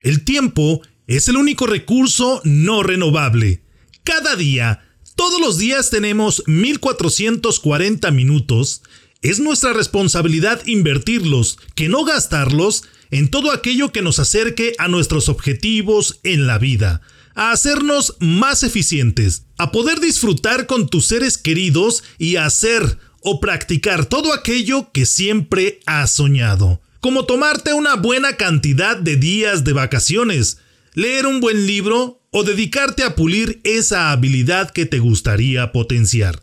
[0.00, 3.62] El tiempo es el único recurso no renovable.
[4.02, 4.82] Cada día,
[5.14, 8.82] todos los días tenemos 1440 minutos.
[9.20, 15.28] Es nuestra responsabilidad invertirlos, que no gastarlos, en todo aquello que nos acerque a nuestros
[15.28, 17.02] objetivos en la vida,
[17.34, 24.06] a hacernos más eficientes, a poder disfrutar con tus seres queridos y hacer o practicar
[24.06, 30.58] todo aquello que siempre has soñado, como tomarte una buena cantidad de días de vacaciones,
[30.94, 36.42] leer un buen libro o dedicarte a pulir esa habilidad que te gustaría potenciar.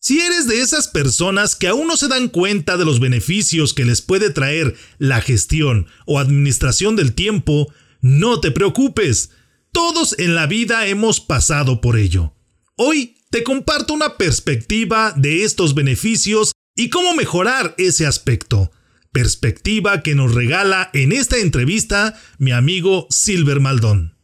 [0.00, 3.84] Si eres de esas personas que aún no se dan cuenta de los beneficios que
[3.84, 9.30] les puede traer la gestión o administración del tiempo, no te preocupes.
[9.72, 12.32] Todos en la vida hemos pasado por ello.
[12.76, 18.70] Hoy te comparto una perspectiva de estos beneficios y cómo mejorar ese aspecto.
[19.12, 24.18] Perspectiva que nos regala en esta entrevista mi amigo Silver Maldón.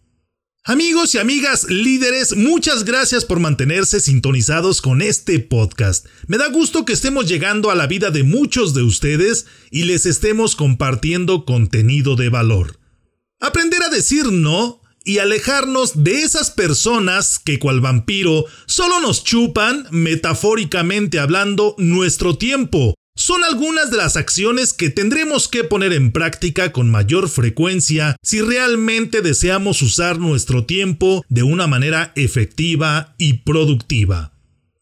[0.66, 6.06] Amigos y amigas líderes, muchas gracias por mantenerse sintonizados con este podcast.
[6.26, 10.06] Me da gusto que estemos llegando a la vida de muchos de ustedes y les
[10.06, 12.78] estemos compartiendo contenido de valor.
[13.40, 19.86] Aprender a decir no y alejarnos de esas personas que cual vampiro solo nos chupan,
[19.90, 22.94] metafóricamente hablando, nuestro tiempo.
[23.16, 28.40] Son algunas de las acciones que tendremos que poner en práctica con mayor frecuencia si
[28.40, 34.32] realmente deseamos usar nuestro tiempo de una manera efectiva y productiva.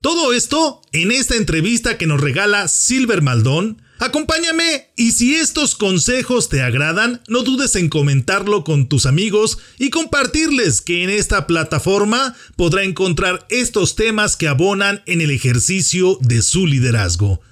[0.00, 6.48] Todo esto en esta entrevista que nos regala Silver Maldón, Acompáñame y si estos consejos
[6.48, 12.34] te agradan, no dudes en comentarlo con tus amigos y compartirles que en esta plataforma
[12.56, 17.42] podrá encontrar estos temas que abonan en el ejercicio de su liderazgo.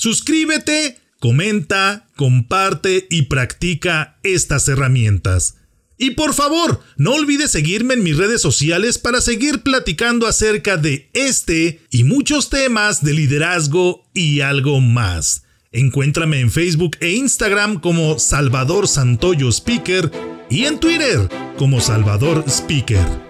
[0.00, 5.56] Suscríbete, comenta, comparte y practica estas herramientas.
[5.98, 11.10] Y por favor, no olvides seguirme en mis redes sociales para seguir platicando acerca de
[11.12, 15.44] este y muchos temas de liderazgo y algo más.
[15.70, 20.10] Encuéntrame en Facebook e Instagram como Salvador Santoyo Speaker
[20.48, 21.28] y en Twitter
[21.58, 23.29] como Salvador Speaker.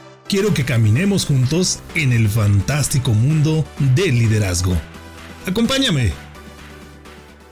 [0.27, 3.65] Quiero que caminemos juntos en el fantástico mundo
[3.95, 4.75] del liderazgo.
[5.45, 6.13] Acompáñame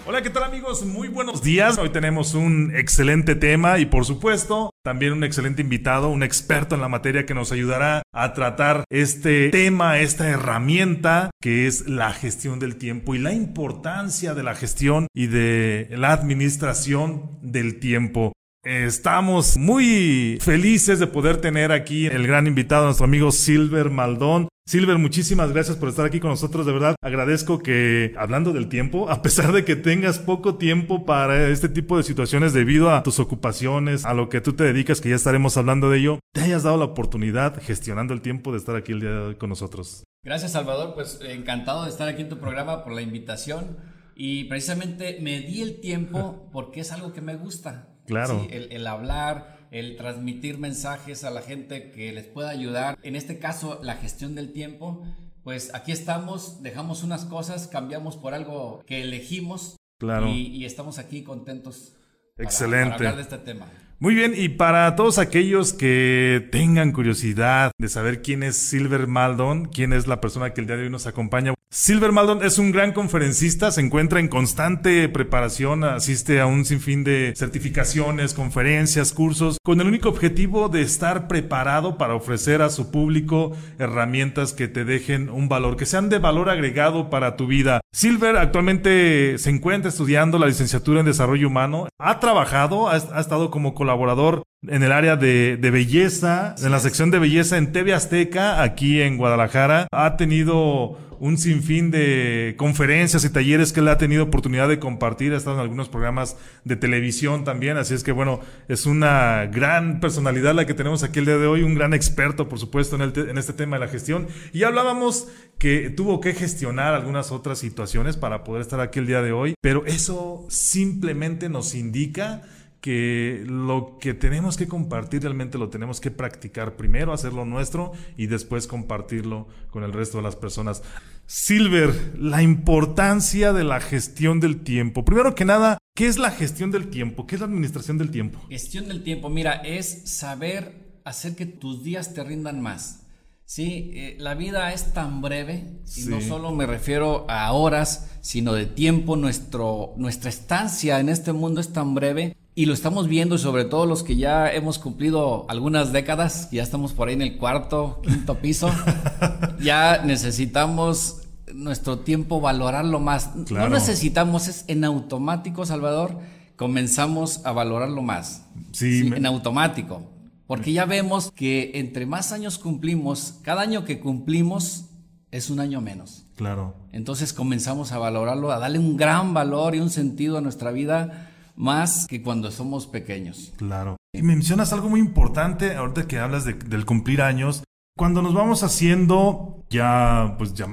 [0.10, 0.84] Hola, ¿qué tal amigos?
[0.88, 1.78] Muy buenos días.
[1.78, 6.82] Hoy tenemos un excelente tema y por supuesto también un excelente invitado, un experto en
[6.82, 12.58] la materia que nos ayudará a tratar este tema, esta herramienta que es la gestión
[12.58, 18.34] del tiempo y la importancia de la gestión y de la administración del tiempo.
[18.66, 24.50] Estamos muy felices de poder tener aquí el gran invitado, nuestro amigo Silver Maldón.
[24.66, 26.66] Silver, muchísimas gracias por estar aquí con nosotros.
[26.66, 31.48] De verdad, agradezco que, hablando del tiempo, a pesar de que tengas poco tiempo para
[31.48, 35.10] este tipo de situaciones debido a tus ocupaciones, a lo que tú te dedicas, que
[35.10, 38.76] ya estaremos hablando de ello, te hayas dado la oportunidad, gestionando el tiempo, de estar
[38.76, 40.04] aquí el día de hoy con nosotros.
[40.22, 40.96] Gracias, Salvador.
[40.96, 43.78] Pues encantado de estar aquí en tu programa por la invitación.
[44.16, 47.89] Y precisamente me di el tiempo porque es algo que me gusta.
[48.10, 48.48] Claro.
[48.50, 52.98] el hablar, el transmitir mensajes a la gente que les pueda ayudar.
[53.04, 55.04] En este caso, la gestión del tiempo.
[55.44, 59.78] Pues aquí estamos, dejamos unas cosas, cambiamos por algo que elegimos.
[59.98, 60.28] Claro.
[60.30, 61.96] Y, estamos aquí contentos.
[62.38, 62.92] Excelente.
[62.92, 63.68] Para, hablar de este tema.
[64.00, 69.66] Muy bien, y para todos aquellos que tengan curiosidad de saber quién es Silver Maldon,
[69.66, 72.72] quién es la persona que el día de hoy nos acompaña, Silver Maldon es un
[72.72, 79.60] gran conferencista, se encuentra en constante preparación, asiste a un sinfín de certificaciones, conferencias, cursos,
[79.64, 84.84] con el único objetivo de estar preparado para ofrecer a su público herramientas que te
[84.84, 87.82] dejen un valor, que sean de valor agregado para tu vida.
[87.94, 93.76] Silver actualmente se encuentra estudiando la licenciatura en desarrollo humano, ha trabajado, ha, estado como
[93.76, 98.62] colaborador en el área de, de, belleza, en la sección de belleza en TV Azteca,
[98.62, 99.88] aquí en Guadalajara.
[99.92, 105.34] Ha tenido un sinfín de conferencias y talleres que él ha tenido oportunidad de compartir,
[105.34, 110.00] ha estado en algunos programas de televisión también, así es que bueno, es una gran
[110.00, 113.02] personalidad la que tenemos aquí el día de hoy, un gran experto por supuesto en,
[113.02, 114.28] el en este tema de la gestión.
[114.54, 115.28] Y hablábamos
[115.58, 119.56] que tuvo que gestionar algunas otras situaciones para poder estar aquí el día de hoy,
[119.62, 122.44] pero eso simplemente nos indica
[122.82, 128.28] que lo que tenemos que compartir realmente lo tenemos que practicar primero, hacerlo nuestro y
[128.28, 130.82] después compartirlo con el resto de las personas.
[131.26, 135.06] Silver, la importancia de la gestión del tiempo.
[135.06, 137.28] Primero que nada, ¿qué es la gestión del tiempo?
[137.28, 138.40] ¿Qué es la administración del tiempo?
[138.50, 143.06] Gestión del tiempo, mira, es saber hacer que tus días te rindan más.
[143.46, 148.54] Sí, eh, la vida es tan breve, y no solo me refiero a horas, sino
[148.54, 149.16] de tiempo.
[149.16, 153.86] Nuestro, nuestra estancia en este mundo es tan breve y lo estamos viendo, sobre todo
[153.86, 158.36] los que ya hemos cumplido algunas décadas, ya estamos por ahí en el cuarto, quinto
[158.40, 158.70] piso,
[159.62, 161.22] ya necesitamos
[161.54, 163.34] nuestro tiempo valorarlo más.
[163.50, 166.20] No necesitamos, es en automático, Salvador,
[166.58, 168.44] comenzamos a valorarlo más.
[168.74, 170.04] Sí, en automático.
[170.46, 174.88] Porque ya vemos que entre más años cumplimos, cada año que cumplimos
[175.32, 176.26] es un año menos.
[176.36, 176.76] Claro.
[176.92, 181.29] Entonces comenzamos a valorarlo, a darle un gran valor y un sentido a nuestra vida
[181.60, 183.54] más que cuando somos pequeños.
[183.58, 183.98] Claro.
[184.14, 187.64] Y mencionas algo muy importante ahorita que hablas del cumplir años.
[187.98, 190.68] Cuando nos vamos haciendo ya, pues ya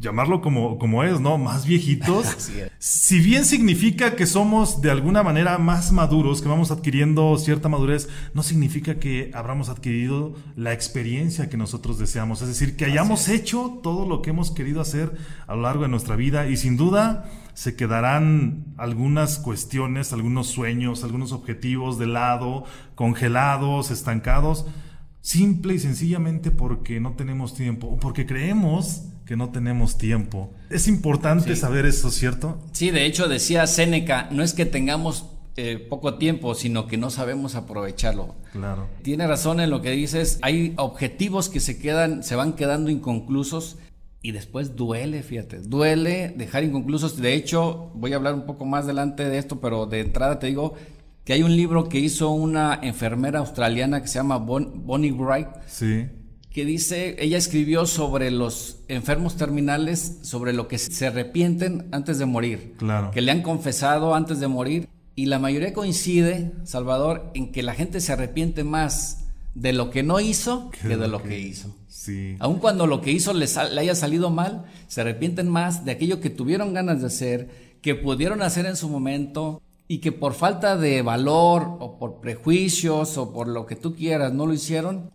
[0.00, 1.38] llamarlo como, como es, ¿no?
[1.38, 2.50] Más viejitos.
[2.78, 8.08] si bien significa que somos de alguna manera más maduros, que vamos adquiriendo cierta madurez,
[8.34, 12.42] no significa que habramos adquirido la experiencia que nosotros deseamos.
[12.42, 15.12] Es decir, que hayamos hecho todo lo que hemos querido hacer
[15.46, 21.04] a lo largo de nuestra vida y sin duda se quedarán algunas cuestiones, algunos sueños,
[21.04, 22.64] algunos objetivos de lado,
[22.94, 24.66] congelados, estancados,
[25.22, 30.52] simple y sencillamente porque no tenemos tiempo o porque creemos que no tenemos tiempo.
[30.70, 32.58] Es importante saber eso, ¿cierto?
[32.72, 35.26] Sí, de hecho decía Séneca, no es que tengamos
[35.56, 38.36] eh, poco tiempo, sino que no sabemos aprovecharlo.
[38.52, 38.88] Claro.
[39.02, 43.78] Tiene razón en lo que dices, hay objetivos que se quedan, se van quedando inconclusos
[44.22, 47.16] y después duele, fíjate, duele dejar inconclusos.
[47.16, 50.46] De hecho, voy a hablar un poco más adelante de esto, pero de entrada te
[50.46, 50.74] digo
[51.24, 55.48] que hay un libro que hizo una enfermera australiana que se llama Bonnie Bright.
[55.66, 56.06] Sí
[56.56, 62.24] que dice, ella escribió sobre los enfermos terminales, sobre lo que se arrepienten antes de
[62.24, 63.10] morir, claro.
[63.10, 67.74] que le han confesado antes de morir, y la mayoría coincide, Salvador, en que la
[67.74, 71.76] gente se arrepiente más de lo que no hizo que de lo que, hizo.
[71.88, 72.36] Sí.
[72.38, 76.22] Aun cuando lo que hizo le, le haya salido mal, se arrepienten más de aquello
[76.22, 77.50] que tuvieron ganas de hacer,
[77.82, 83.18] que pudieron hacer en su momento, y que por falta de valor o por prejuicios
[83.18, 85.10] o por lo que tú quieras no lo hicieron,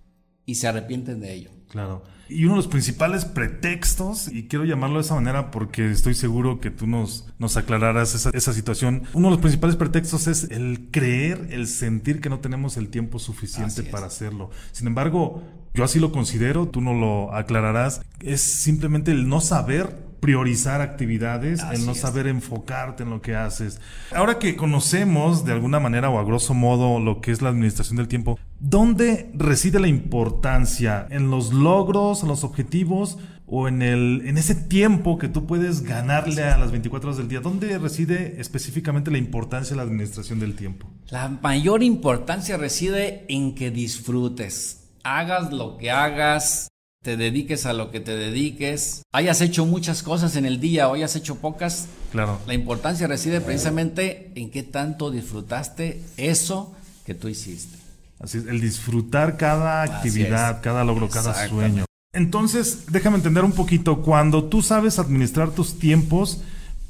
[0.45, 1.51] y se arrepienten de ello.
[1.69, 2.03] Claro.
[2.27, 6.61] Y uno de los principales pretextos, y quiero llamarlo de esa manera porque estoy seguro
[6.61, 10.88] que tú nos, nos aclararás esa, esa, situación, uno de los principales pretextos es el
[10.91, 14.49] creer, el sentir que no tenemos el tiempo suficiente para hacerlo.
[14.71, 15.43] Sin embargo,
[15.73, 21.62] yo así lo considero, tú no lo aclararás, es simplemente el no saber priorizar actividades,
[21.73, 23.81] el no saber enfocarte en lo que haces.
[24.15, 27.97] Ahora que conocemos de alguna manera o a grosso modo lo que es la administración
[27.97, 31.07] del tiempo, ¿dónde reside la importancia?
[31.10, 33.17] ¿En los logros, en los objetivos
[33.48, 37.27] o en, el, en ese tiempo que tú puedes ganarle a las 24 horas del
[37.27, 37.39] día?
[37.39, 40.88] ¿Dónde reside específicamente la importancia de la administración del tiempo?
[41.10, 44.77] La mayor importancia reside en que disfrutes.
[45.03, 46.71] Hagas lo que hagas,
[47.03, 50.93] te dediques a lo que te dediques, hayas hecho muchas cosas en el día o
[50.93, 52.39] hayas hecho pocas, claro.
[52.46, 57.75] la importancia reside precisamente en qué tanto disfrutaste eso que tú hiciste.
[58.20, 61.86] Así es, el disfrutar cada actividad, cada logro, cada sueño.
[62.13, 66.41] Entonces, déjame entender un poquito, cuando tú sabes administrar tus tiempos,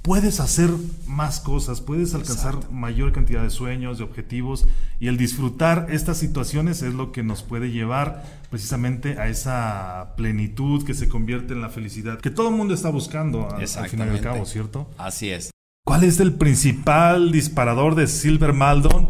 [0.01, 0.69] puedes hacer
[1.05, 4.67] más cosas, puedes alcanzar mayor cantidad de sueños, de objetivos,
[4.99, 10.83] y el disfrutar estas situaciones es lo que nos puede llevar precisamente a esa plenitud
[10.85, 14.17] que se convierte en la felicidad que todo el mundo está buscando al, final y
[14.17, 14.89] al cabo, ¿cierto?
[14.97, 15.51] Así es.
[15.85, 19.09] ¿Cuál es el principal disparador de Silver Maldon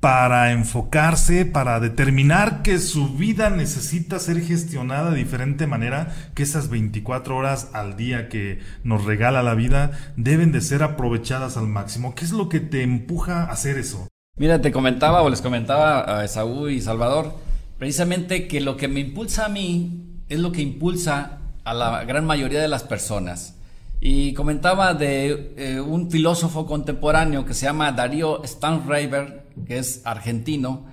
[0.00, 6.68] para enfocarse, para determinar que su vida necesita ser gestionada de diferente manera, que esas
[6.68, 12.14] 24 horas al día que nos regala la vida deben de ser aprovechadas al máximo.
[12.14, 14.06] ¿Qué es lo que te empuja a hacer eso?
[14.36, 17.34] Mira, te comentaba o les comentaba a Saúl y Salvador,
[17.76, 22.24] precisamente que lo que me impulsa a mí es lo que impulsa a la gran
[22.24, 23.56] mayoría de las personas.
[24.00, 30.84] Y comentaba de eh, un filósofo contemporáneo que se llama Darío Stanraver, que es argentino,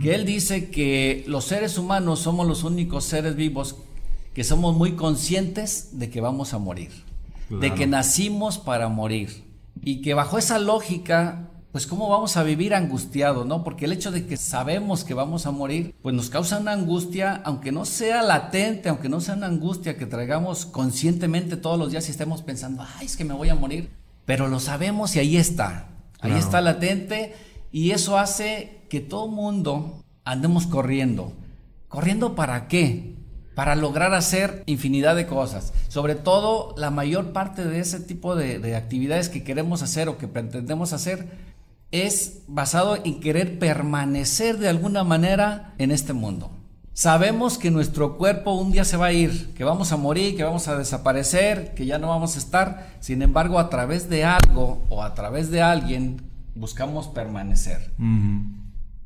[0.00, 3.76] que él dice que los seres humanos somos los únicos seres vivos
[4.32, 6.90] que somos muy conscientes de que vamos a morir,
[7.50, 9.44] de que nacimos para morir.
[9.82, 13.64] Y que bajo esa lógica pues cómo vamos a vivir angustiados, ¿no?
[13.64, 17.42] Porque el hecho de que sabemos que vamos a morir, pues nos causa una angustia,
[17.44, 22.06] aunque no sea latente, aunque no sea una angustia que traigamos conscientemente todos los días
[22.06, 23.90] y estemos pensando, ay, es que me voy a morir,
[24.24, 25.88] pero lo sabemos y ahí está,
[26.20, 27.34] ahí está latente
[27.74, 31.32] y eso hace que todo mundo andemos corriendo.
[31.88, 33.16] ¿Corriendo para qué?
[33.56, 35.72] Para lograr hacer infinidad de cosas.
[35.88, 40.18] Sobre todo, la mayor parte de ese tipo de, de actividades que queremos hacer o
[40.18, 41.26] que pretendemos hacer
[41.90, 46.52] es basado en querer permanecer de alguna manera en este mundo.
[46.92, 50.44] Sabemos que nuestro cuerpo un día se va a ir, que vamos a morir, que
[50.44, 52.94] vamos a desaparecer, que ya no vamos a estar.
[53.00, 57.92] Sin embargo, a través de algo o a través de alguien buscamos permanecer.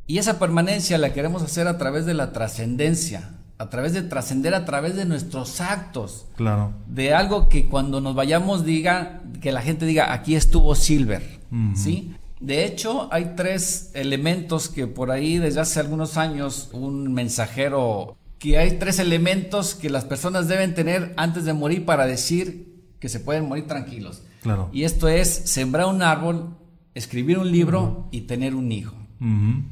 [0.06, 4.54] Y esa permanencia la queremos hacer a través de la trascendencia, a través de trascender
[4.54, 6.26] a través de nuestros actos.
[6.36, 6.72] Claro.
[6.86, 11.40] De algo que cuando nos vayamos diga, que la gente diga, aquí estuvo Silver,
[11.74, 12.14] ¿sí?
[12.40, 18.58] De hecho, hay tres elementos que por ahí desde hace algunos años un mensajero, que
[18.58, 22.68] hay tres elementos que las personas deben tener antes de morir para decir
[23.00, 24.22] que se pueden morir tranquilos.
[24.42, 24.70] Claro.
[24.72, 26.56] Y esto es sembrar un árbol,
[26.98, 28.94] escribir un libro y tener un hijo.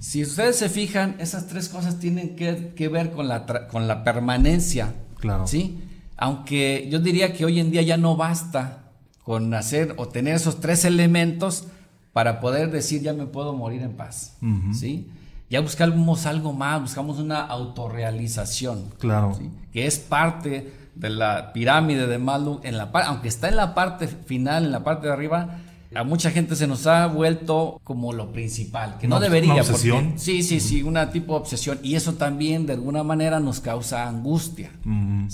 [0.00, 4.94] Si ustedes se fijan, esas tres cosas tienen que, ver con la, con la permanencia.
[5.20, 5.46] Claro.
[5.46, 5.78] ¿sí?
[6.16, 8.90] Aunque yo diría que hoy en día ya no basta
[9.22, 11.66] con hacer o tener esos tres elementos
[12.12, 14.38] para poder decir ya me puedo morir en paz,
[14.72, 15.10] ¿sí?
[15.50, 19.38] Ya buscamos algo más, buscamos una autorrealización, claro,
[19.70, 24.08] que es parte de la pirámide de Maslow, en la aunque está en la parte
[24.08, 25.58] final, en la parte de arriba,
[25.94, 29.52] a mucha gente se nos ha vuelto como lo principal, que no debería.
[29.52, 30.14] Una obsesión.
[30.16, 31.78] sí, sí, sí, una tipo de obsesión.
[31.82, 34.70] Y eso también de alguna manera nos causa angustia.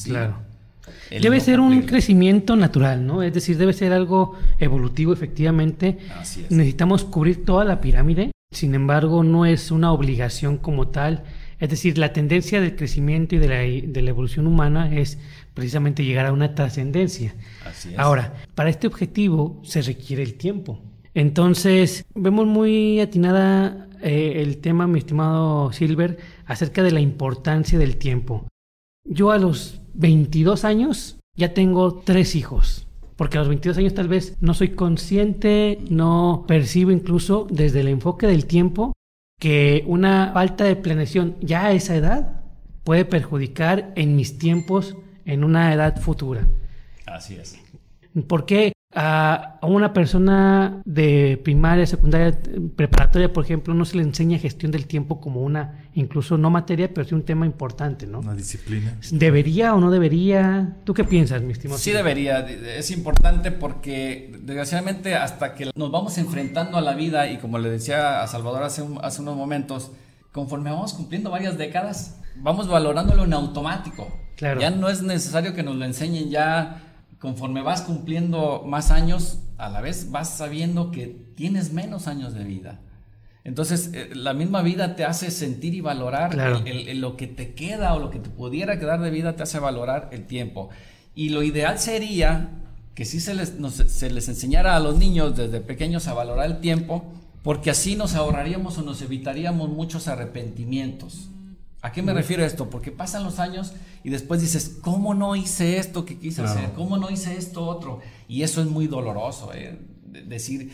[0.05, 0.53] Claro
[1.11, 3.23] debe ser un crecimiento natural, ¿no?
[3.23, 5.99] Es decir, debe ser algo evolutivo, efectivamente.
[6.51, 11.25] Necesitamos cubrir toda la pirámide, sin embargo, no es una obligación como tal.
[11.62, 15.21] Es decir, la tendencia del crecimiento y de la, de la evolución humana es
[15.54, 17.37] precisamente llegar a una trascendencia.
[17.97, 20.81] Ahora, para este objetivo se requiere el tiempo.
[21.14, 27.97] Entonces, vemos muy atinada eh, el tema, mi estimado Silver, acerca de la importancia del
[27.97, 28.49] tiempo.
[29.09, 32.88] Yo a los 22 años ya tengo tres hijos.
[33.14, 37.87] Porque a los 22 años tal vez no soy consciente, no percibo incluso desde el
[37.87, 38.95] enfoque del tiempo
[39.43, 42.43] que una falta de planeación ya a esa edad
[42.85, 46.47] puede perjudicar en mis tiempos en una edad futura.
[47.07, 47.59] Así es.
[48.29, 48.73] ¿Por qué?
[48.95, 52.39] A una persona de primaria, secundaria,
[52.77, 56.93] preparatoria, por ejemplo, no se le enseña gestión del tiempo como una, incluso no materia,
[56.93, 58.21] pero sí un tema importante, ¿no?
[58.21, 58.99] Una disciplina.
[59.11, 60.77] ¿Debería o no debería?
[60.85, 61.79] ¿Tú qué piensas, mi estimado?
[61.79, 67.39] Sí debería, es importante porque desgraciadamente hasta que nos vamos enfrentando a la vida y
[67.39, 69.93] como le decía a Salvador hace, hace unos momentos,
[70.33, 74.19] conforme vamos cumpliendo varias décadas, vamos valorándolo en automático.
[74.37, 74.61] Claro.
[74.61, 76.92] Ya no es necesario que nos lo enseñen ya
[77.23, 82.43] conforme vas cumpliendo más años, a la vez vas sabiendo que tienes menos años de
[82.43, 82.81] vida.
[83.45, 88.00] Entonces, eh, la misma vida te hace sentir y valorar lo que te queda o
[88.00, 90.71] lo que te pudiera quedar de vida, te hace valorar el tiempo.
[91.14, 92.49] Y lo ideal sería
[92.97, 93.55] que sí se les,
[93.87, 97.05] se les enseñara a los niños desde pequeños a valorar el tiempo,
[97.45, 101.29] porque así nos ahorraríamos o nos evitaríamos muchos arrepentimientos.
[101.83, 102.71] ¿A qué me refiero a esto?
[102.71, 103.73] Porque pasan los años
[104.05, 106.71] y después dices, ¿cómo no hice esto que quise hacer?
[106.77, 108.01] ¿Cómo no hice esto otro?
[108.29, 109.79] Y eso es muy doloroso, ¿eh?
[110.05, 110.73] decir,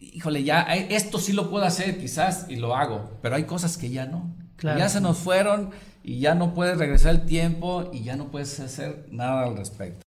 [0.00, 3.76] híjole, ya eh, esto sí lo puedo hacer quizás y lo hago, pero hay cosas
[3.76, 4.34] que ya no.
[4.62, 5.70] Ya se nos fueron
[6.04, 10.02] y ya no puedes regresar el tiempo y ya no puedes hacer nada al respecto.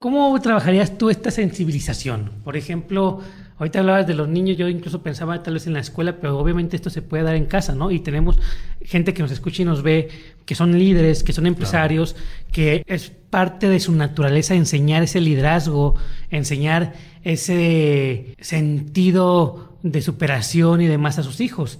[0.00, 2.30] ¿Cómo trabajarías tú esta sensibilización?
[2.44, 3.20] Por ejemplo,
[3.58, 6.76] ahorita hablabas de los niños, yo incluso pensaba tal vez en la escuela, pero obviamente
[6.76, 7.90] esto se puede dar en casa, ¿no?
[7.90, 8.38] Y tenemos
[8.82, 10.08] gente que nos escucha y nos ve,
[10.44, 12.16] que son líderes, que son empresarios,
[12.52, 15.94] que es parte de su naturaleza enseñar ese liderazgo,
[16.30, 16.94] enseñar
[17.24, 21.78] ese sentido de superación y demás a sus hijos.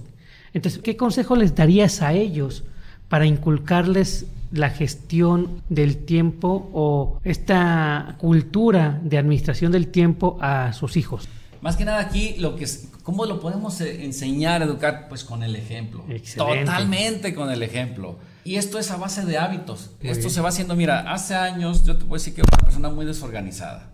[0.53, 2.63] Entonces, ¿qué consejo les darías a ellos
[3.09, 10.97] para inculcarles la gestión del tiempo o esta cultura de administración del tiempo a sus
[10.97, 11.27] hijos?
[11.61, 12.67] Más que nada aquí, lo que
[13.03, 15.07] ¿cómo lo podemos eh, enseñar, educar?
[15.09, 16.05] Pues con el ejemplo.
[16.35, 18.17] Totalmente con el ejemplo.
[18.43, 19.91] Y esto es a base de hábitos.
[20.01, 22.89] esto se va haciendo, mira, hace años yo te puedo decir que era una persona
[22.89, 23.91] muy desorganizada.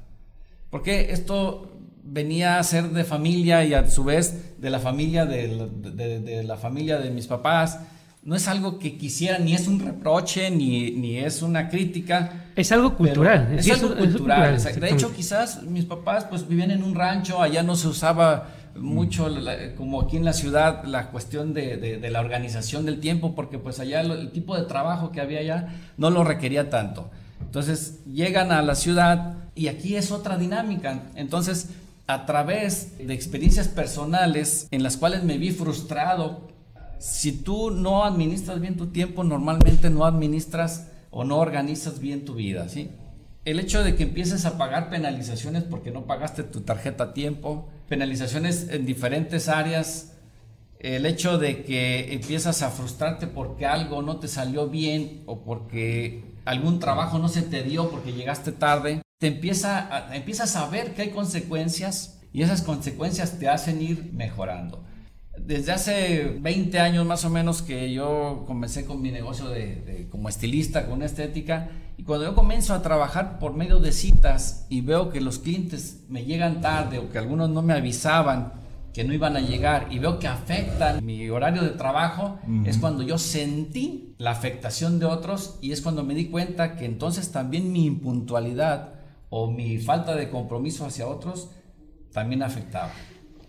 [0.69, 1.71] Porque esto
[2.03, 6.97] venía a ser de familia y a su vez de la familia de la familia
[6.97, 7.79] de mis papás
[8.25, 12.45] no es algo que quisiera, ni es un reproche, ni, ni es una crítica.
[12.55, 13.53] Es algo cultural.
[13.57, 14.61] Es, algo cultural.
[14.61, 19.29] de hecho, quizás mis papás pues vivían en un rancho, allá no se usaba mucho
[19.77, 23.79] como aquí en la ciudad la cuestión de, de, la organización del tiempo, porque pues
[23.79, 27.11] allá el tipo de trabajo que había allá no lo requería tanto.
[27.41, 31.03] Entonces llegan a la ciudad y aquí es otra dinámica.
[31.15, 31.69] Entonces,
[32.07, 36.52] a través de experiencias personales en las cuales me vi frustrado
[37.03, 42.33] si tú no administras bien tu tiempo, normalmente no administras o no organizas bien tu
[42.33, 42.91] vida, ¿sí?
[43.43, 47.67] El hecho de que empieces a pagar penalizaciones porque no pagaste tu tarjeta a tiempo,
[47.89, 50.13] penalizaciones en diferentes áreas,
[50.79, 56.23] el hecho de que empiezas a frustrarte porque algo no te salió bien o porque
[56.45, 61.01] algún trabajo no se te dio porque llegaste tarde, te empieza empiezas a ver que
[61.01, 64.85] hay consecuencias y esas consecuencias te hacen ir mejorando.
[65.37, 70.29] Desde hace 20 años más o menos que yo comencé con mi negocio de, como
[70.29, 75.09] estilista, con estética, y cuando yo comienzo a trabajar por medio de citas y veo
[75.09, 78.63] que los clientes me llegan tarde o que algunos no me avisaban
[78.93, 83.01] que no iban a llegar y veo que afectan mi horario de trabajo, es cuando
[83.01, 87.71] yo sentí la afectación de otros y es cuando me di cuenta que entonces también
[87.71, 88.93] mi impuntualidad
[89.29, 91.49] o mi falta de compromiso hacia otros
[92.11, 92.91] también afectaba.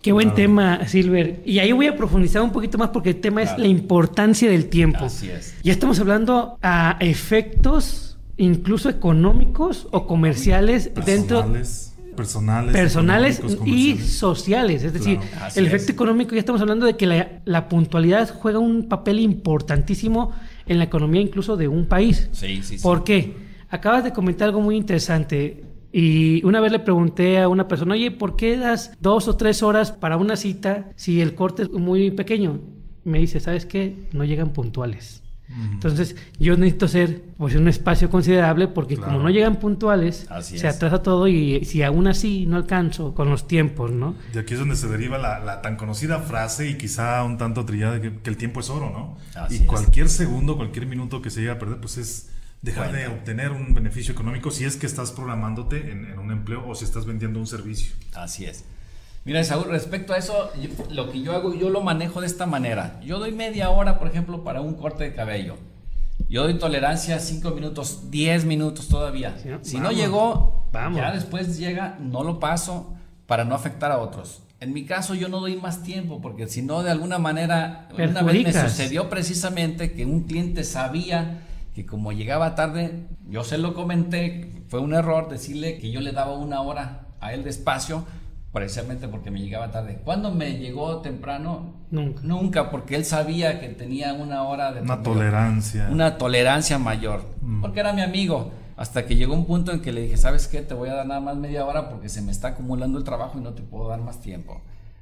[0.05, 1.41] Qué buen tema, Silver.
[1.45, 4.67] Y ahí voy a profundizar un poquito más porque el tema es la importancia del
[4.67, 5.05] tiempo.
[5.05, 5.55] Así es.
[5.63, 11.43] Ya estamos hablando a efectos incluso económicos o comerciales dentro
[12.15, 14.83] personales, personales y sociales.
[14.83, 15.17] Es decir,
[15.55, 20.33] el efecto económico, ya estamos hablando de que la, la, puntualidad juega un papel importantísimo
[20.67, 22.29] en la economía incluso de un país.
[22.31, 22.83] Sí, sí, sí.
[22.83, 23.37] ¿Por qué?
[23.71, 25.63] Acabas de comentar algo muy interesante.
[25.97, 29.63] Y una vez le pregunté a una persona, oye, ¿por qué das dos o tres
[29.63, 32.59] horas para una cita si el corte es muy pequeño?
[33.05, 34.09] Me dice, ¿sabes qué?
[34.11, 35.23] No llegan puntuales.
[35.47, 41.01] Entonces, yo necesito ser pues, un espacio considerable porque como no llegan puntuales, se atrasa
[41.01, 44.15] todo y si aún así no alcanzo con los tiempos, ¿no?
[44.33, 48.01] Y aquí es donde se deriva la, tan conocida frase y quizá un tanto trillada
[48.01, 49.17] que, que el tiempo es oro, ¿no?
[49.49, 52.34] y cualquier segundo, cualquier minuto que se llegue a perder, pues es
[52.65, 56.73] dejar de obtener un beneficio económico si es que estás programándote en, un empleo o
[56.73, 57.93] si estás vendiendo un servicio.
[58.13, 58.65] Así es.
[59.23, 60.51] Mira, Saúl, respecto a eso,
[60.89, 62.99] lo que yo hago, yo lo manejo de esta manera.
[63.03, 65.57] Yo doy media hora, por ejemplo, para un corte de cabello.
[66.27, 69.35] Yo doy tolerancia 5 minutos, 10 minutos todavía.
[69.61, 72.95] si no llegó, ya después llega, no lo paso
[73.27, 74.41] para no afectar a otros.
[74.59, 78.21] En mi caso yo no doy más tiempo porque si no de alguna manera una
[78.23, 81.44] vez me sucedió precisamente que un cliente sabía
[81.75, 86.13] que como llegaba tarde, yo se lo comenté, fue un error decirle que yo le
[86.13, 88.05] daba una hora a él de espacio,
[88.53, 89.99] precisamente porque me llegaba tarde.
[90.05, 91.73] ¿Cuándo me llegó temprano?
[91.91, 92.21] Nunca.
[92.23, 94.81] Nunca, porque él sabía que tenía una hora de...
[94.81, 95.89] Una tolerancia.
[95.91, 97.61] Una tolerancia mayor, mm.
[97.61, 98.53] porque era mi amigo.
[98.77, 100.61] Hasta que llegó un punto en que le dije, ¿sabes qué?
[100.61, 103.37] Te voy a dar nada más media hora porque se me está acumulando el trabajo
[103.37, 104.61] y no te puedo dar más tiempo.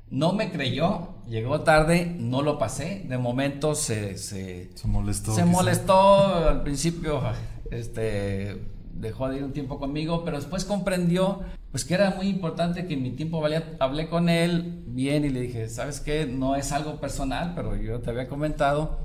[0.10, 3.06] No me creyó, llegó tarde, no lo pasé.
[3.08, 5.34] De momento se, se, molestó.
[5.34, 7.22] Se molestó al principio,
[7.72, 8.62] este,
[8.94, 12.96] dejó de ir un tiempo conmigo, pero después comprendió pues que era muy importante que
[12.96, 13.76] mi tiempo valía.
[13.80, 16.28] Hablé con él bien y le dije, ¿sabes qué?
[16.28, 19.00] No es algo personal, pero yo te había comentado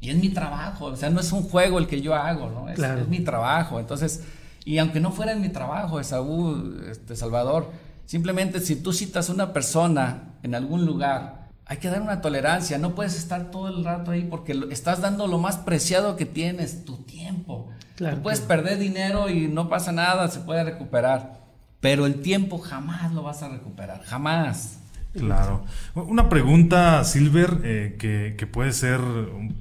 [0.00, 2.68] y es mi trabajo, o sea, no es un juego el que yo hago, ¿no?
[2.68, 3.78] Es, es mi trabajo.
[3.78, 4.24] Entonces,
[4.64, 7.70] y aunque no fuera en mi trabajo, Esaú, este, Salvador,
[8.08, 12.78] Simplemente si tú citas a una persona en algún lugar, hay que dar una tolerancia.
[12.78, 16.84] No puedes estar todo el rato ahí porque estás dando lo más preciado que tienes,
[16.84, 17.68] tu tiempo.
[17.96, 21.40] Claro, puedes perder dinero y no pasa nada, se puede recuperar.
[21.80, 24.80] Pero el tiempo jamás lo vas a recuperar, jamás.
[25.12, 25.64] Claro.
[25.94, 29.54] Una pregunta, Silver, eh, que, que, puede ser un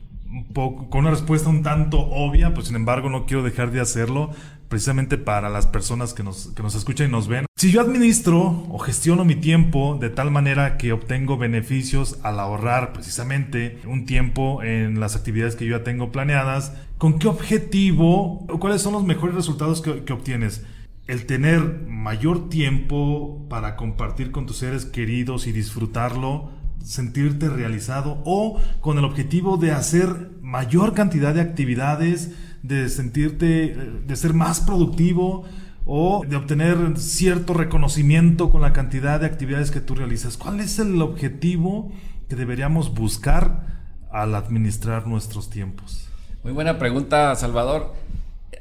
[0.53, 4.31] poco, con una respuesta un tanto obvia, pues sin embargo no quiero dejar de hacerlo
[4.69, 7.45] precisamente para las personas que nos, que nos escuchan y nos ven.
[7.56, 12.93] Si yo administro o gestiono mi tiempo de tal manera que obtengo beneficios al ahorrar
[12.93, 18.60] precisamente un tiempo en las actividades que yo ya tengo planeadas, ¿con qué objetivo o
[18.60, 20.63] cuáles son los mejores resultados que, que obtienes?
[21.08, 26.51] El tener mayor tiempo para compartir con tus seres queridos y disfrutarlo
[26.88, 32.32] sentirte realizado o con el objetivo de hacer mayor cantidad de actividades,
[32.63, 35.45] de sentirte, de ser más productivo
[35.85, 40.37] o de obtener cierto reconocimiento con la cantidad de actividades que tú realizas.
[40.37, 41.91] ¿Cuál es el objetivo
[42.27, 46.07] que deberíamos buscar al administrar nuestros tiempos?
[46.43, 47.93] Muy buena pregunta, Salvador.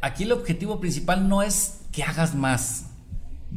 [0.03, 2.87] Aquí el objetivo principal no es que hagas más,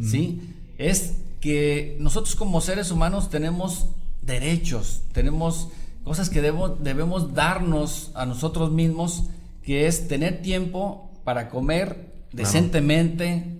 [0.01, 0.41] ¿sí?
[0.77, 3.87] Es que nosotros como seres humanos tenemos
[4.21, 5.69] derechos, tenemos
[6.03, 9.29] cosas que debemos darnos a nosotros mismos,
[9.69, 13.59] que es tener tiempo para comer decentemente,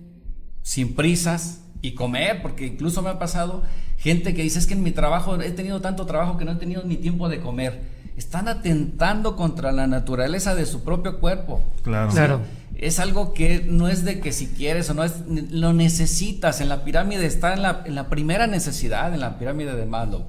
[0.60, 3.62] sin prisas y comer, porque incluso me ha pasado
[3.96, 6.56] gente que dice es que en mi trabajo he tenido tanto trabajo que no he
[6.56, 7.82] tenido ni tiempo de comer.
[8.16, 11.62] Están atentando contra la naturaleza de su propio cuerpo.
[11.84, 12.10] Claro.
[12.10, 12.40] claro
[12.80, 16.60] es algo que no es de que si quieres o no es, lo necesitas.
[16.60, 20.24] En la pirámide está en la, en la primera necesidad, en la pirámide de Maslow.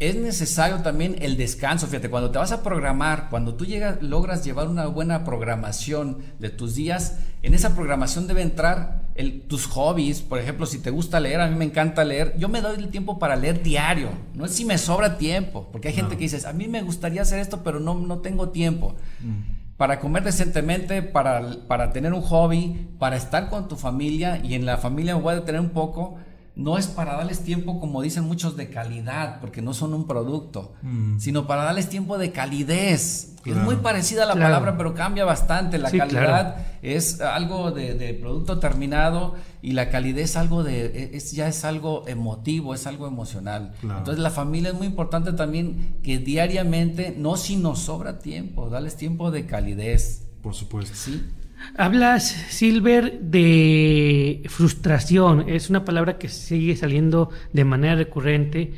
[0.00, 1.86] Es necesario también el descanso.
[1.86, 6.50] Fíjate, cuando te vas a programar, cuando tú llegas, logras llevar una buena programación de
[6.50, 10.22] tus días, en esa programación debe entrar el, tus hobbies.
[10.22, 12.34] Por ejemplo, si te gusta leer, a mí me encanta leer.
[12.38, 14.10] Yo me doy el tiempo para leer diario.
[14.34, 17.22] No es si me sobra tiempo, porque hay gente que dice, a mí me gustaría
[17.22, 18.94] hacer esto, pero no, no tengo tiempo
[19.78, 24.66] para comer decentemente, para, para tener un hobby, para estar con tu familia y en
[24.66, 26.18] la familia me voy a tener un poco,
[26.58, 30.74] no es para darles tiempo, como dicen muchos, de calidad, porque no son un producto,
[30.82, 31.18] mm.
[31.20, 33.36] sino para darles tiempo de calidez.
[33.44, 35.78] Es muy parecida a la palabra, pero cambia bastante.
[35.78, 41.48] La calidad es algo de, producto terminado y la calidez algo de, e, es, ya
[41.48, 43.72] es algo emotivo, es algo emocional.
[43.82, 48.96] Entonces la familia es muy importante también que diariamente, no si nos sobra tiempo, darles
[48.96, 50.26] tiempo de calidez.
[50.42, 50.94] Por supuesto.
[50.94, 51.24] Sí.
[51.76, 55.48] Hablas, Silver, de frustración.
[55.48, 58.72] Es una palabra que sigue saliendo de manera recurrente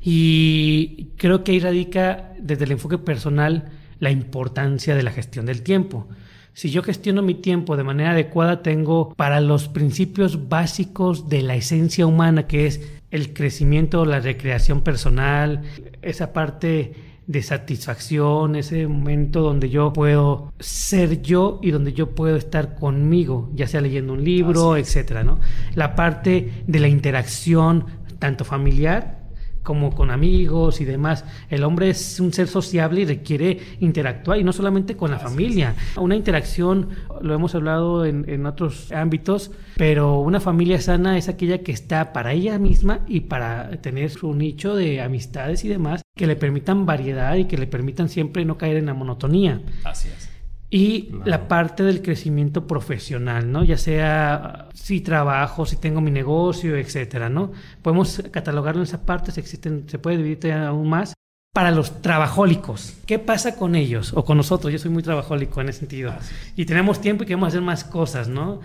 [0.00, 3.70] y creo que ahí radica desde el enfoque personal
[4.00, 6.08] la importancia de la gestión del tiempo.
[6.52, 11.56] Si yo gestiono mi tiempo de manera adecuada, tengo para los principios básicos de la
[11.56, 15.62] esencia humana, que es el crecimiento, la recreación personal,
[16.02, 22.36] esa parte de satisfacción, ese momento donde yo puedo ser yo y donde yo puedo
[22.36, 25.40] estar conmigo, ya sea leyendo un libro, etcétera, ¿no?
[25.74, 27.86] La parte de la interacción
[28.18, 29.23] tanto familiar
[29.64, 31.24] como con amigos y demás.
[31.50, 35.74] El hombre es un ser sociable y requiere interactuar y no solamente con la familia.
[35.96, 41.58] Una interacción, lo hemos hablado en, en, otros ámbitos, pero una familia sana es aquella
[41.58, 46.26] que está para ella misma y para tener su nicho de amistades y demás que
[46.26, 49.60] le permitan variedad y que le permitan siempre no caer en la monotonía.
[49.82, 50.33] Así es
[50.74, 53.62] y la parte del crecimiento profesional, ¿no?
[53.62, 57.52] Ya sea si trabajo, si tengo mi negocio, etcétera, ¿no?
[57.80, 61.14] Podemos catalogarlo en esa parte, se existen, se puede dividir aún más.
[61.54, 64.72] Para los trabajólicos, ¿qué pasa con ellos o con nosotros?
[64.72, 66.12] Yo soy muy trabajólico en ese sentido.
[66.56, 68.58] Y tenemos tiempo y queremos hacer más cosas, ¿no?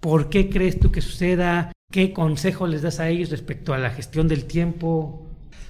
[0.00, 1.70] ¿Por qué crees tú que suceda?
[1.92, 5.24] ¿Qué consejo les das a ellos respecto a la gestión del tiempo?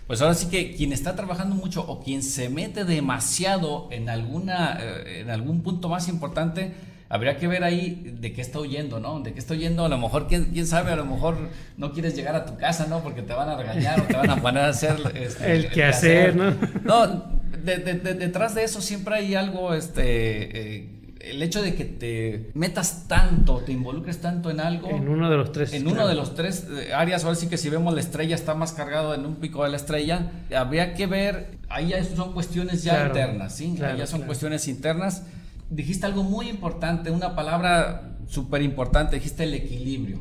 [0.07, 4.79] Pues ahora sí que quien está trabajando mucho o quien se mete demasiado en, alguna,
[4.81, 6.75] eh, en algún punto más importante,
[7.09, 9.21] habría que ver ahí de qué está huyendo, ¿no?
[9.21, 12.15] De qué está huyendo, a lo mejor, ¿quién, quién sabe, a lo mejor no quieres
[12.17, 13.03] llegar a tu casa, ¿no?
[13.03, 14.97] Porque te van a regañar o te van a poner a hacer...
[15.15, 16.55] Este, el que hacer, ¿no?
[16.83, 17.25] No,
[17.63, 20.77] detrás de eso siempre hay algo, este...
[20.77, 20.94] Eh,
[21.31, 24.91] el hecho de que te metas tanto, te involucres tanto en algo.
[24.91, 25.73] En uno de los tres.
[25.73, 28.55] En uno de los tres eh, áreas, ahora sí que si vemos la estrella está
[28.55, 32.83] más cargado en un pico de la estrella, habría que ver, ahí ya son cuestiones
[32.83, 33.77] ya internas, ¿sí?
[33.83, 35.25] ahí ya son cuestiones internas.
[35.71, 40.21] Dijiste algo muy importante, una palabra súper importante, dijiste el equilibrio.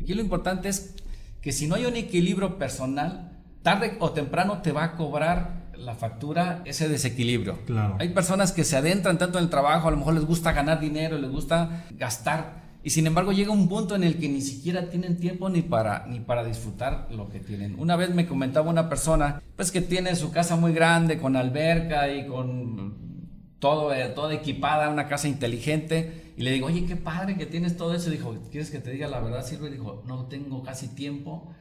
[0.00, 0.94] Aquí lo importante es
[1.40, 5.94] que si no hay un equilibrio personal, tarde o temprano te va a cobrar la
[5.94, 7.58] factura ese desequilibrio.
[7.66, 7.96] Claro.
[7.98, 10.80] Hay personas que se adentran tanto en el trabajo, a lo mejor les gusta ganar
[10.80, 14.90] dinero, les gusta gastar, y sin embargo llega un punto en el que ni siquiera
[14.90, 17.78] tienen tiempo ni para, ni para disfrutar lo que tienen.
[17.78, 22.12] Una vez me comentaba una persona, pues que tiene su casa muy grande, con alberca
[22.12, 27.36] y con todo, eh, toda equipada, una casa inteligente, y le digo, oye, qué padre
[27.36, 28.10] que tienes todo eso.
[28.10, 29.70] Dijo, ¿quieres que te diga la verdad, Silvio?
[29.70, 31.54] Dijo, no tengo casi tiempo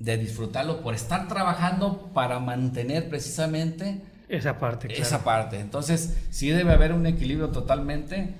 [0.00, 5.00] de disfrutarlo por estar trabajando para mantener precisamente esa parte.
[5.00, 5.60] Esa parte.
[5.60, 8.34] Entonces, sí debe haber un equilibrio totalmente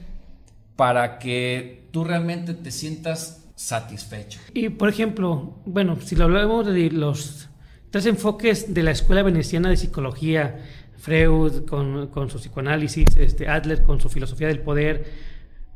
[0.74, 4.40] para que tú realmente te sientas satisfecho.
[4.54, 7.48] Y por ejemplo, bueno, si lo hablamos de los
[7.90, 10.64] tres enfoques de la Escuela Veneciana de Psicología,
[10.96, 15.04] Freud con, con su psicoanálisis, este, Adler con su filosofía del poder,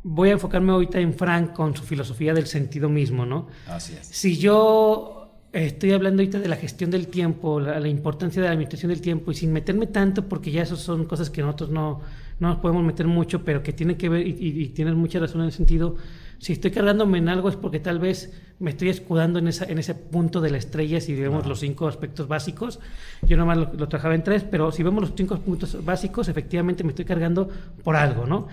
[0.03, 3.49] voy a enfocarme ahorita en Frank con su filosofía del sentido mismo, ¿no?
[3.67, 4.07] Así es.
[4.07, 5.14] Si yo
[5.55, 9.31] estoy hablando ahorita de la gestión del tiempo, la, importancia de la administración del tiempo
[9.31, 12.01] y sin meterme tanto, porque ya esas son cosas que nosotros no,
[12.41, 15.43] no nos podemos meter mucho, pero que tienen que ver, y, y, tienes mucha razón
[15.43, 15.97] en el sentido,
[16.39, 19.79] si estoy cargándome en algo es porque tal vez me estoy escudando en, esa, en
[19.79, 22.81] ese punto de la estrella, si vemos los cinco aspectos básicos.
[23.23, 26.83] Yo nomás lo, lo, trabajaba en tres, pero si vemos los cinco puntos básicos, efectivamente
[26.83, 27.49] me estoy cargando
[27.83, 28.49] por algo, ¿no?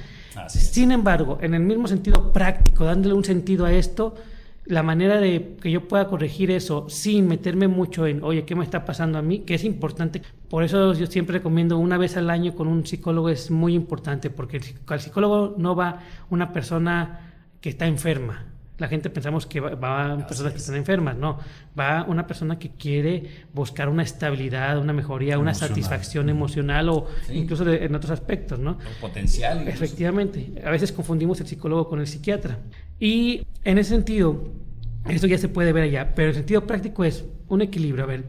[0.47, 4.15] Sin embargo, en el mismo sentido práctico, dándole un sentido a esto,
[4.71, 8.63] la manera de que yo pueda corregir eso sin meterme mucho en, oye, ¿qué me
[8.63, 9.39] está pasando a mí?
[9.39, 10.21] Que es importante.
[10.49, 14.29] Por eso yo siempre recomiendo una vez al año con un psicólogo es muy importante,
[14.29, 18.45] porque al psicólogo no va una persona que está enferma.
[18.81, 21.37] La gente pensamos que va, a personas que están enfermas, no,
[21.79, 27.71] va una persona que quiere buscar una estabilidad, una mejoría, una satisfacción emocional o incluso
[27.71, 28.79] en otros aspectos, ¿no?
[28.99, 29.67] potencial.
[29.67, 32.57] Efectivamente, a veces confundimos el psicólogo con el psiquiatra.
[32.99, 34.45] Y en ese sentido,
[35.07, 38.03] esto ya se puede ver allá, pero el sentido práctico es un equilibrio.
[38.03, 38.25] A ver,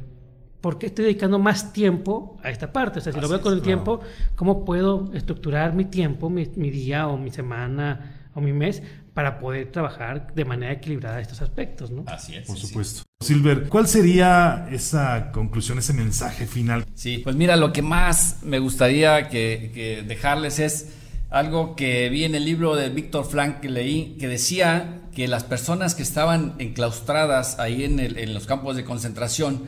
[0.61, 2.99] ¿por qué estoy dedicando más tiempo a esta parte?
[2.99, 4.01] O sea, si lo veo con el tiempo,
[4.37, 8.83] ¿cómo puedo estructurar mi tiempo, mi, mi día o mi semana o mi mes
[9.15, 12.05] para poder trabajar de manera equilibrada estos aspectos, ¿no?
[12.07, 12.47] Así es.
[12.47, 13.03] Por supuesto.
[13.21, 16.85] Silver, ¿cuál sería esa conclusión, ese mensaje final?
[16.95, 20.89] Sí, pues mira, lo que más me gustaría que, dejarles es
[21.31, 25.45] algo que vi en el libro de Víctor Frank que leí, que decía que las
[25.45, 29.63] personas que estaban enclaustradas ahí en, en los campos de concentración,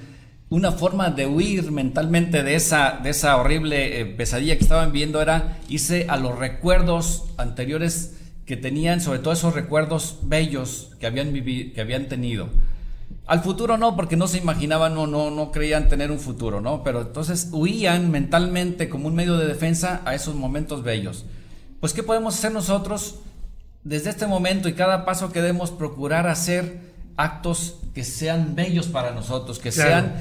[0.51, 5.21] una forma de huir mentalmente de esa, de esa horrible eh, pesadilla que estaban viendo
[5.21, 8.15] era irse a los recuerdos anteriores
[8.47, 12.49] que tenían sobre todo esos recuerdos bellos que habían, que habían tenido.
[13.27, 16.83] Al futuro no, porque no se imaginaban, no, no, no creían tener un futuro, ¿no?
[16.85, 21.25] Pero entonces huían mentalmente como un medio de defensa a esos momentos bellos.
[21.81, 23.21] Pues, ¿qué podemos hacer nosotros
[23.83, 26.81] desde este momento y cada paso que demos procurar hacer
[27.17, 30.15] actos que sean bellos para nosotros, que sean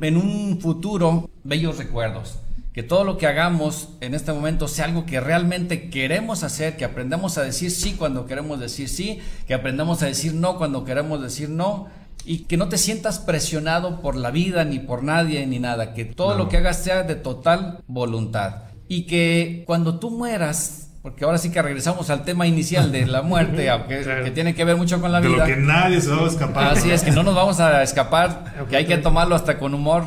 [0.00, 2.38] en un futuro bellos recuerdos?
[2.74, 6.84] Que todo lo que hagamos en este momento sea algo que realmente queremos hacer, que
[6.84, 11.22] aprendamos a decir sí cuando queremos decir sí, que aprendamos a decir no cuando queremos
[11.22, 11.86] decir no
[12.24, 16.04] y que no te sientas presionado por la vida ni por nadie ni nada, que
[16.04, 21.38] todo lo que hagas sea de total voluntad y que cuando tú mueras porque ahora
[21.38, 25.00] sí que regresamos al tema inicial de la muerte, aunque que tiene que ver mucho
[25.00, 25.46] con la de vida.
[25.46, 26.72] Lo que nadie se va a escapar.
[26.72, 30.04] Así es, que no nos vamos a escapar, que hay que tomarlo hasta con humor.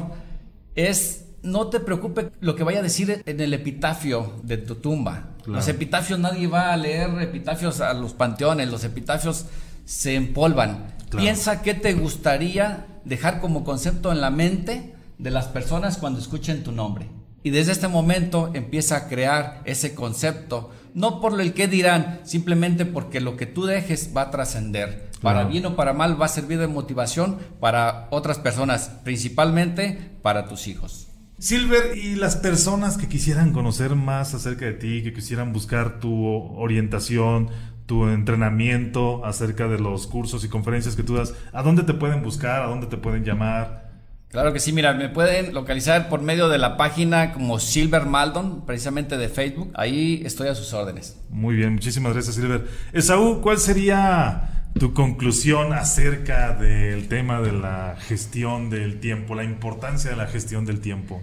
[0.73, 5.29] Es no te preocupe lo que vaya a decir en el epitafio de tu tumba.
[5.45, 9.45] Los epitafios nadie va a leer epitafios a los panteones, los epitafios
[9.85, 10.95] se empolvan.
[11.09, 16.63] Piensa qué te gustaría dejar como concepto en la mente de las personas cuando escuchen
[16.63, 17.09] tu nombre.
[17.43, 22.85] Y desde este momento empieza a crear ese concepto, no por el que dirán, simplemente
[22.85, 25.07] porque lo que tú dejes va a trascender.
[25.21, 30.47] Para bien o para mal va a servir de motivación para otras personas, principalmente para
[30.47, 31.06] tus hijos.
[31.39, 36.25] Silver, y las personas que quisieran conocer más acerca de ti, que quisieran buscar tu
[36.25, 37.49] orientación,
[37.85, 42.23] tu entrenamiento acerca de los cursos y conferencias que tú das, ¿a dónde te pueden
[42.23, 42.63] buscar?
[42.63, 43.91] ¿A dónde te pueden llamar?
[44.29, 48.65] Claro que sí, mira, me pueden localizar por medio de la página como Silver Maldon,
[48.65, 49.71] precisamente de Facebook.
[49.75, 51.21] Ahí estoy a sus órdenes.
[51.29, 52.67] Muy bien, muchísimas gracias, Silver.
[52.93, 60.11] Esaú, ¿cuál sería tu conclusión acerca del tema de la gestión del tiempo, la importancia
[60.11, 61.21] de la gestión del tiempo.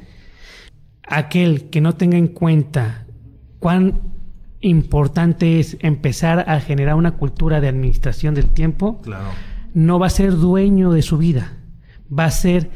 [1.07, 3.07] Aquel que no tenga en cuenta
[3.59, 4.01] cuán
[4.61, 9.01] importante es empezar a generar una cultura de administración del tiempo,
[9.75, 11.59] no va a ser dueño de su vida,
[12.07, 12.71] va a ser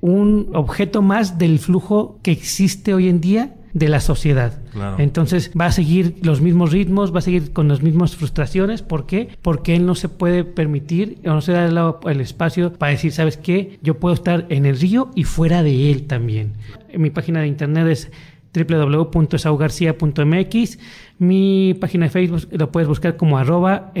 [0.00, 4.60] un objeto más del flujo que existe hoy en día de la sociedad.
[4.98, 8.82] Entonces va a seguir los mismos ritmos, va a seguir con las mismas frustraciones.
[8.82, 9.36] ¿Por qué?
[9.42, 11.66] Porque él no se puede permitir o no se da
[12.06, 13.78] el, espacio para decir, ¿sabes qué?
[13.82, 16.52] Yo puedo estar en el río y fuera de él también.
[16.88, 18.12] En mi página de internet es
[18.54, 20.78] www.esaugarcia.mx.
[21.18, 23.92] Mi página de Facebook lo puedes buscar como arroba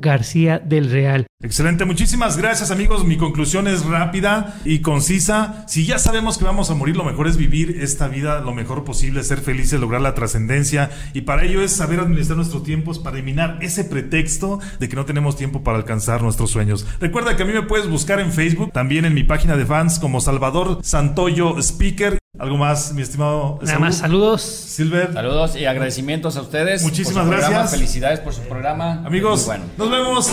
[0.00, 1.26] García del Real.
[1.42, 3.04] Excelente, muchísimas gracias amigos.
[3.04, 5.64] Mi conclusión es rápida y concisa.
[5.66, 8.84] Si ya sabemos que vamos a morir, lo mejor es vivir esta vida lo mejor
[8.84, 10.90] posible, ser felices, lograr la trascendencia.
[11.14, 15.04] Y para ello es saber administrar nuestros tiempos para eliminar ese pretexto de que no
[15.04, 16.86] tenemos tiempo para alcanzar nuestros sueños.
[17.00, 19.98] Recuerda que a mí me puedes buscar en Facebook, también en mi página de fans
[19.98, 22.21] como Salvador Santoyo Speaker.
[22.42, 23.60] ¿Algo más, mi estimado?
[23.62, 24.42] Nada más, saludos.
[24.42, 25.12] Silver.
[25.12, 26.82] Saludos y agradecimientos a ustedes.
[26.82, 27.70] Muchísimas gracias.
[27.70, 29.00] Felicidades por su programa.
[29.06, 30.32] Amigos, nos vemos.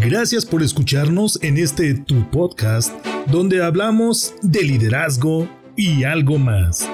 [0.00, 2.92] Gracias por escucharnos en este tu podcast
[3.26, 6.90] donde hablamos de liderazgo y algo más.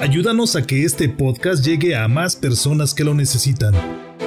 [0.00, 3.74] Ayúdanos a que este podcast llegue a más personas que lo necesitan.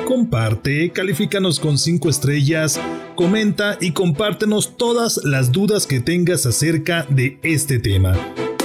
[0.08, 2.79] Comparte, califícanos con 5 estrellas
[3.15, 8.13] comenta y compártenos todas las dudas que tengas acerca de este tema.